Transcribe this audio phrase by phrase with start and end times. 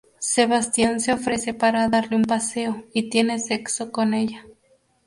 [0.17, 4.47] Sebastian se ofrece para darle un paseo, y tiene sexo con ella.